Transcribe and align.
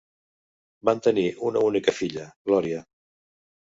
Van 0.89 1.03
tenir 1.09 1.25
una 1.49 1.63
única 1.67 1.95
filla, 1.99 2.27
Gloria. 2.51 2.85